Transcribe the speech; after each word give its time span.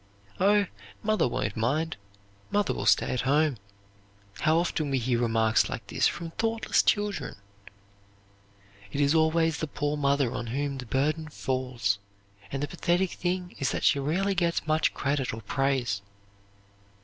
"Oh, 0.39 0.65
mother 1.03 1.27
won't 1.27 1.55
mind, 1.55 1.95
mother 2.49 2.73
will 2.73 2.87
stay 2.87 3.11
at 3.13 3.21
home." 3.21 3.57
How 4.39 4.57
often 4.57 4.89
we 4.89 4.97
hear 4.97 5.19
remarks 5.19 5.69
like 5.69 5.85
this 5.85 6.07
from 6.07 6.31
thoughtless 6.31 6.81
children! 6.81 7.35
It 8.91 8.99
is 8.99 9.13
always 9.13 9.57
the 9.59 9.67
poor 9.67 9.95
mother 9.97 10.31
on 10.33 10.47
whom 10.47 10.79
the 10.79 10.87
burden 10.87 11.27
falls; 11.29 11.99
and 12.51 12.63
the 12.63 12.67
pathetic 12.67 13.11
thing 13.11 13.55
is 13.59 13.69
that 13.73 13.83
she 13.83 13.99
rarely 13.99 14.33
gets 14.33 14.65
much 14.65 14.91
credit 14.95 15.35
or 15.35 15.41
praise. 15.43 16.01